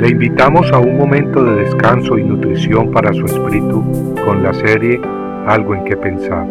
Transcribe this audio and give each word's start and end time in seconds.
Le 0.00 0.08
invitamos 0.08 0.72
a 0.72 0.78
un 0.78 0.96
momento 0.96 1.44
de 1.44 1.56
descanso 1.56 2.16
y 2.16 2.24
nutrición 2.24 2.90
para 2.90 3.12
su 3.12 3.26
espíritu 3.26 4.14
con 4.24 4.42
la 4.42 4.54
serie 4.54 4.98
Algo 5.46 5.74
en 5.74 5.84
que 5.84 5.94
pensar. 5.94 6.46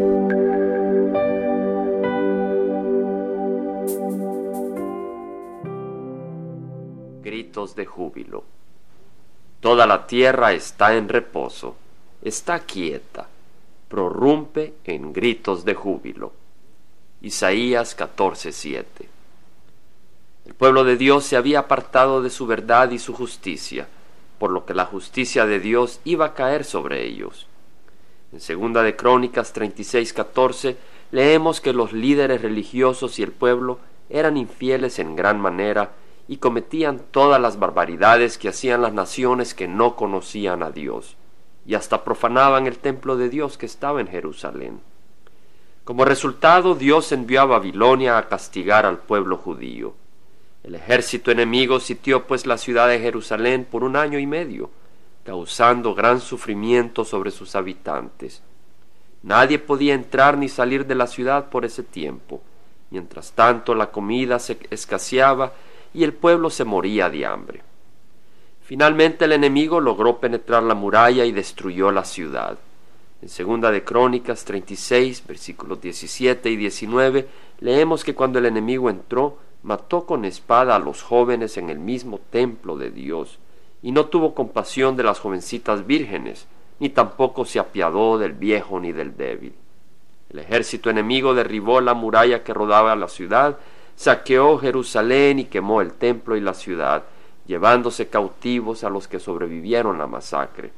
Gritos 7.23 7.75
de 7.75 7.87
júbilo. 7.87 8.43
Toda 9.61 9.87
la 9.87 10.05
tierra 10.05 10.53
está 10.53 10.95
en 10.95 11.09
reposo, 11.09 11.75
está 12.21 12.59
quieta, 12.59 13.27
prorrumpe 13.87 14.75
en 14.83 15.11
gritos 15.11 15.65
de 15.65 15.73
júbilo. 15.73 16.33
Isaías 17.21 17.97
14:7 17.97 19.18
el 20.45 20.53
pueblo 20.53 20.83
de 20.83 20.97
Dios 20.97 21.25
se 21.25 21.37
había 21.37 21.59
apartado 21.59 22.21
de 22.21 22.29
su 22.29 22.47
verdad 22.47 22.91
y 22.91 22.99
su 22.99 23.13
justicia, 23.13 23.87
por 24.39 24.51
lo 24.51 24.65
que 24.65 24.73
la 24.73 24.85
justicia 24.85 25.45
de 25.45 25.59
Dios 25.59 25.99
iba 26.05 26.25
a 26.25 26.33
caer 26.33 26.63
sobre 26.63 27.05
ellos. 27.05 27.47
En 28.31 28.39
segunda 28.39 28.83
de 28.83 28.95
Crónicas 28.95 29.53
36:14 29.53 30.77
leemos 31.11 31.61
que 31.61 31.73
los 31.73 31.93
líderes 31.93 32.41
religiosos 32.41 33.19
y 33.19 33.23
el 33.23 33.31
pueblo 33.31 33.79
eran 34.09 34.37
infieles 34.37 34.99
en 34.99 35.15
gran 35.15 35.39
manera 35.39 35.91
y 36.27 36.37
cometían 36.37 37.01
todas 37.11 37.41
las 37.41 37.57
barbaridades 37.57 38.37
que 38.37 38.49
hacían 38.49 38.81
las 38.81 38.93
naciones 38.93 39.53
que 39.53 39.67
no 39.67 39.95
conocían 39.95 40.61
a 40.61 40.69
Dios, 40.69 41.15
y 41.65 41.73
hasta 41.73 42.03
profanaban 42.03 42.67
el 42.67 42.77
templo 42.77 43.17
de 43.17 43.29
Dios 43.29 43.57
que 43.57 43.65
estaba 43.65 43.99
en 43.99 44.07
Jerusalén. 44.07 44.79
Como 45.83 46.05
resultado, 46.05 46.75
Dios 46.75 47.11
envió 47.11 47.41
a 47.41 47.45
Babilonia 47.45 48.19
a 48.19 48.27
castigar 48.27 48.85
al 48.85 48.99
pueblo 48.99 49.37
judío. 49.37 49.95
El 50.63 50.75
ejército 50.75 51.31
enemigo 51.31 51.79
sitió 51.79 52.27
pues 52.27 52.45
la 52.45 52.57
ciudad 52.57 52.87
de 52.89 52.99
Jerusalén 52.99 53.65
por 53.69 53.83
un 53.83 53.95
año 53.95 54.19
y 54.19 54.27
medio, 54.27 54.69
causando 55.23 55.95
gran 55.95 56.19
sufrimiento 56.19 57.05
sobre 57.05 57.31
sus 57.31 57.55
habitantes. 57.55 58.41
Nadie 59.23 59.59
podía 59.59 59.93
entrar 59.93 60.37
ni 60.37 60.49
salir 60.49 60.85
de 60.85 60.95
la 60.95 61.07
ciudad 61.07 61.49
por 61.49 61.65
ese 61.65 61.83
tiempo. 61.83 62.41
Mientras 62.89 63.33
tanto 63.33 63.75
la 63.75 63.91
comida 63.91 64.39
se 64.39 64.57
escaseaba 64.69 65.53
y 65.93 66.03
el 66.03 66.13
pueblo 66.13 66.49
se 66.49 66.65
moría 66.65 67.09
de 67.09 67.25
hambre. 67.25 67.61
Finalmente 68.63 69.25
el 69.25 69.31
enemigo 69.31 69.79
logró 69.79 70.19
penetrar 70.19 70.63
la 70.63 70.75
muralla 70.75 71.25
y 71.25 71.31
destruyó 71.31 71.91
la 71.91 72.05
ciudad. 72.05 72.57
En 73.21 73.27
segunda 73.27 73.71
de 73.71 73.83
Crónicas 73.83 74.45
36, 74.45 75.23
versículos 75.27 75.81
17 75.81 76.49
y 76.49 76.55
19, 76.55 77.27
leemos 77.59 78.03
que 78.03 78.15
cuando 78.15 78.39
el 78.39 78.45
enemigo 78.45 78.89
entró, 78.89 79.37
mató 79.63 80.05
con 80.05 80.25
espada 80.25 80.75
a 80.75 80.79
los 80.79 81.01
jóvenes 81.01 81.57
en 81.57 81.69
el 81.69 81.79
mismo 81.79 82.19
templo 82.29 82.77
de 82.77 82.91
Dios, 82.91 83.39
y 83.81 83.91
no 83.91 84.05
tuvo 84.05 84.33
compasión 84.33 84.95
de 84.95 85.03
las 85.03 85.19
jovencitas 85.19 85.85
vírgenes, 85.85 86.47
ni 86.79 86.89
tampoco 86.89 87.45
se 87.45 87.59
apiadó 87.59 88.17
del 88.17 88.33
viejo 88.33 88.79
ni 88.79 88.91
del 88.91 89.15
débil. 89.15 89.53
El 90.29 90.39
ejército 90.39 90.89
enemigo 90.89 91.33
derribó 91.33 91.81
la 91.81 91.93
muralla 91.93 92.43
que 92.43 92.53
rodaba 92.53 92.95
la 92.95 93.07
ciudad, 93.07 93.57
saqueó 93.95 94.57
Jerusalén 94.57 95.39
y 95.39 95.45
quemó 95.45 95.81
el 95.81 95.93
templo 95.93 96.37
y 96.37 96.41
la 96.41 96.53
ciudad, 96.53 97.03
llevándose 97.47 98.07
cautivos 98.07 98.83
a 98.83 98.89
los 98.89 99.07
que 99.07 99.19
sobrevivieron 99.19 99.97
la 99.97 100.07
masacre. 100.07 100.71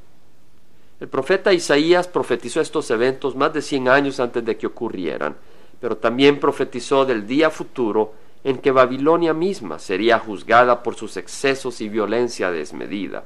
El 1.00 1.08
profeta 1.08 1.52
Isaías 1.52 2.08
profetizó 2.08 2.62
estos 2.62 2.90
eventos 2.92 3.36
más 3.36 3.54
de 3.54 3.62
cien 3.62 3.90
años 3.90 4.20
antes 4.20 4.46
de 4.46 4.56
que 4.56 4.68
ocurrieran, 4.68 5.36
pero 5.80 5.98
también 5.98 6.40
profetizó 6.40 7.06
del 7.06 7.28
día 7.28 7.50
futuro 7.50 8.14
en 8.44 8.58
que 8.58 8.72
Babilonia 8.72 9.34
misma 9.34 9.80
sería 9.80 10.20
juzgada 10.20 10.84
por 10.84 10.96
sus 10.96 11.18
excesos 11.18 11.82
y 11.82 11.90
violencia 11.90 12.52
desmedida. 12.52 13.24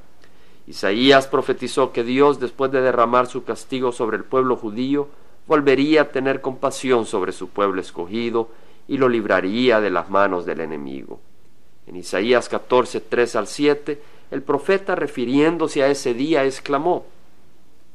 Isaías 0.68 1.28
profetizó 1.28 1.92
que 1.92 2.04
Dios, 2.04 2.40
después 2.40 2.72
de 2.72 2.82
derramar 2.82 3.28
su 3.28 3.44
castigo 3.44 3.92
sobre 3.92 4.18
el 4.18 4.24
pueblo 4.24 4.58
judío, 4.58 5.08
volvería 5.48 6.02
a 6.02 6.10
tener 6.10 6.42
compasión 6.42 7.06
sobre 7.06 7.32
su 7.32 7.50
pueblo 7.50 7.80
escogido 7.80 8.50
y 8.88 8.98
lo 8.98 9.08
libraría 9.08 9.80
de 9.80 9.90
las 9.90 10.10
manos 10.10 10.46
del 10.46 10.60
enemigo. 10.60 11.20
En 11.88 11.96
Isaías 11.96 12.50
14, 12.50 13.00
3 13.02 13.36
al 13.36 13.48
7, 13.48 14.02
el 14.32 14.42
profeta 14.42 14.96
refiriéndose 14.96 15.84
a 15.84 15.88
ese 15.88 16.14
día 16.14 16.44
exclamó, 16.46 17.06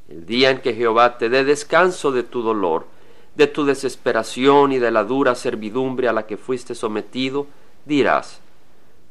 El 0.08 0.26
día 0.26 0.50
en 0.50 0.60
que 0.60 0.74
Jehová 0.74 1.18
te 1.18 1.28
dé 1.28 1.44
descanso 1.44 2.12
de 2.12 2.22
tu 2.22 2.42
dolor, 2.42 2.86
de 3.34 3.46
tu 3.46 3.64
desesperación 3.64 4.72
y 4.72 4.78
de 4.78 4.90
la 4.90 5.04
dura 5.04 5.34
servidumbre 5.34 6.08
a 6.08 6.12
la 6.12 6.26
que 6.26 6.36
fuiste 6.36 6.74
sometido, 6.74 7.46
dirás, 7.84 8.40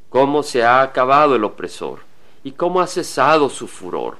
¿cómo 0.09 0.44
se 0.44 0.63
ha 0.63 0.81
acabado 0.81 1.35
el 1.35 1.44
opresor? 1.44 2.00
¿Y 2.44 2.52
cómo 2.52 2.81
ha 2.81 2.88
cesado 2.88 3.50
su 3.50 3.68
furor? 3.68 4.18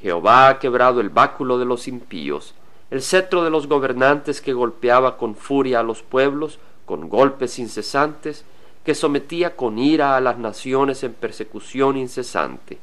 Jehová 0.00 0.48
ha 0.48 0.58
quebrado 0.58 1.00
el 1.00 1.10
báculo 1.10 1.58
de 1.58 1.64
los 1.64 1.86
impíos, 1.86 2.54
el 2.90 3.02
cetro 3.02 3.44
de 3.44 3.50
los 3.50 3.68
gobernantes 3.68 4.40
que 4.40 4.52
golpeaba 4.52 5.16
con 5.16 5.34
furia 5.34 5.80
a 5.80 5.84
los 5.84 6.02
pueblos, 6.02 6.58
con 6.84 7.08
golpes 7.08 7.58
incesantes, 7.58 8.44
que 8.84 8.94
sometía 8.94 9.54
con 9.54 9.78
ira 9.78 10.16
a 10.16 10.20
las 10.20 10.38
naciones 10.38 11.04
en 11.04 11.14
persecución 11.14 11.96
incesante. 11.96 12.78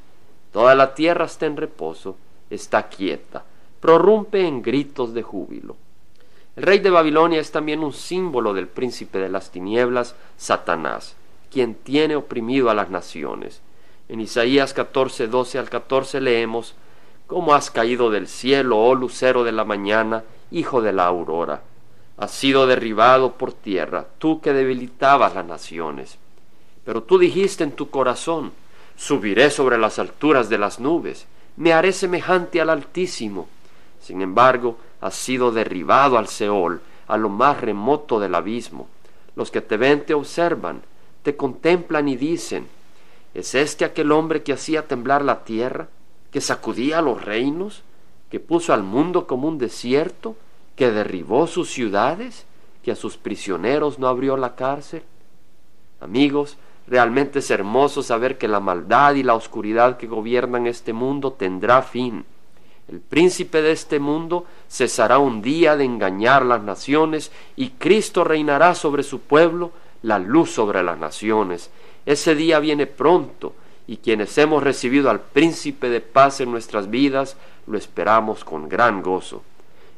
Toda 0.51 0.73
la 0.75 0.95
tierra 0.95 1.25
está 1.25 1.45
en 1.45 1.57
reposo, 1.57 2.15
está 2.49 2.87
quieta, 2.87 3.43
prorrumpe 3.79 4.47
en 4.47 4.61
gritos 4.61 5.13
de 5.13 5.21
júbilo. 5.21 5.75
El 6.59 6.65
rey 6.65 6.79
de 6.79 6.89
Babilonia 6.89 7.39
es 7.39 7.51
también 7.51 7.79
un 7.79 7.93
símbolo 7.93 8.53
del 8.53 8.67
príncipe 8.67 9.17
de 9.17 9.29
las 9.29 9.49
tinieblas, 9.49 10.13
Satanás, 10.35 11.15
quien 11.49 11.73
tiene 11.73 12.17
oprimido 12.17 12.69
a 12.69 12.73
las 12.73 12.89
naciones. 12.89 13.61
En 14.09 14.19
Isaías 14.19 14.73
14, 14.73 15.27
12 15.27 15.57
al 15.57 15.69
14 15.69 16.19
leemos, 16.19 16.75
¿Cómo 17.27 17.53
has 17.53 17.71
caído 17.71 18.11
del 18.11 18.27
cielo, 18.27 18.77
oh 18.77 18.93
lucero 18.93 19.45
de 19.45 19.53
la 19.53 19.63
mañana, 19.63 20.25
hijo 20.51 20.81
de 20.81 20.91
la 20.91 21.05
aurora? 21.05 21.61
Has 22.17 22.31
sido 22.31 22.67
derribado 22.67 23.35
por 23.35 23.53
tierra, 23.53 24.07
tú 24.17 24.41
que 24.41 24.51
debilitabas 24.51 25.35
las 25.35 25.45
naciones. 25.45 26.17
Pero 26.83 27.03
tú 27.03 27.19
dijiste 27.19 27.63
en 27.63 27.71
tu 27.71 27.89
corazón, 27.89 28.51
subiré 28.97 29.49
sobre 29.49 29.77
las 29.77 29.97
alturas 29.97 30.49
de 30.49 30.57
las 30.57 30.81
nubes, 30.81 31.25
me 31.55 31.71
haré 31.71 31.93
semejante 31.93 32.59
al 32.59 32.69
Altísimo. 32.69 33.47
Sin 33.99 34.21
embargo, 34.21 34.77
has 35.01 35.15
sido 35.15 35.51
derribado 35.51 36.17
al 36.17 36.27
Seol, 36.27 36.81
a 37.07 37.17
lo 37.17 37.29
más 37.29 37.59
remoto 37.59 38.19
del 38.19 38.35
abismo. 38.35 38.87
Los 39.35 39.51
que 39.51 39.61
te 39.61 39.77
ven 39.77 40.05
te 40.05 40.13
observan, 40.13 40.81
te 41.23 41.35
contemplan 41.35 42.07
y 42.07 42.15
dicen, 42.15 42.67
¿es 43.33 43.55
este 43.55 43.85
aquel 43.85 44.11
hombre 44.11 44.43
que 44.43 44.53
hacía 44.53 44.87
temblar 44.87 45.23
la 45.23 45.43
tierra, 45.43 45.87
que 46.31 46.41
sacudía 46.41 47.01
los 47.01 47.23
reinos, 47.23 47.83
que 48.29 48.39
puso 48.39 48.73
al 48.73 48.83
mundo 48.83 49.27
como 49.27 49.47
un 49.47 49.57
desierto, 49.57 50.35
que 50.75 50.91
derribó 50.91 51.47
sus 51.47 51.69
ciudades, 51.69 52.45
que 52.83 52.91
a 52.91 52.95
sus 52.95 53.17
prisioneros 53.17 53.99
no 53.99 54.07
abrió 54.07 54.37
la 54.37 54.55
cárcel? 54.55 55.03
Amigos, 55.99 56.57
realmente 56.87 57.39
es 57.39 57.51
hermoso 57.51 58.03
saber 58.03 58.37
que 58.37 58.47
la 58.47 58.59
maldad 58.59 59.15
y 59.15 59.23
la 59.23 59.35
oscuridad 59.35 59.97
que 59.97 60.07
gobiernan 60.07 60.67
este 60.67 60.93
mundo 60.93 61.33
tendrá 61.33 61.81
fin 61.81 62.25
el 62.89 63.01
príncipe 63.01 63.61
de 63.61 63.71
este 63.71 63.99
mundo 63.99 64.47
cesará 64.67 65.19
un 65.19 65.43
día 65.43 65.77
de 65.77 65.83
engañar 65.83 66.43
las 66.43 66.63
naciones 66.63 67.31
y 67.55 67.69
Cristo 67.71 68.23
reinará 68.23 68.73
sobre 68.73 69.03
su 69.03 69.19
pueblo, 69.19 69.71
la 70.01 70.17
luz 70.17 70.49
sobre 70.49 70.81
las 70.81 70.97
naciones. 70.97 71.69
Ese 72.07 72.33
día 72.33 72.59
viene 72.59 72.87
pronto 72.87 73.53
y 73.85 73.97
quienes 73.97 74.35
hemos 74.39 74.63
recibido 74.63 75.11
al 75.11 75.19
príncipe 75.19 75.89
de 75.89 76.01
paz 76.01 76.41
en 76.41 76.49
nuestras 76.49 76.89
vidas 76.89 77.37
lo 77.67 77.77
esperamos 77.77 78.43
con 78.43 78.67
gran 78.67 79.03
gozo. 79.03 79.43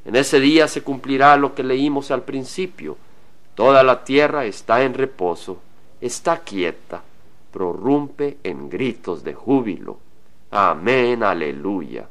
En 0.03 0.18
ese 0.18 0.41
día 0.41 0.68
se 0.68 0.81
cumplirá 0.81 1.38
lo 1.38 1.56
que 1.56 1.63
leímos 1.63 2.12
al 2.12 2.24
principio. 2.24 2.97
Toda 3.56 3.84
la 3.84 4.03
tierra 4.03 4.44
está 4.44 4.84
en 4.84 4.96
reposo, 4.96 5.62
está 6.01 6.40
quieta, 6.40 7.01
prorrumpe 7.53 8.38
en 8.44 8.69
gritos 8.69 9.24
de 9.24 9.33
júbilo. 9.33 9.98
Amén, 10.50 11.24
aleluya 11.24 12.11